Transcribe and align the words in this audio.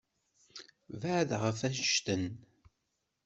Beɛɛed 0.99 1.31
ɣef 1.41 1.59
annect-en. 1.67 2.25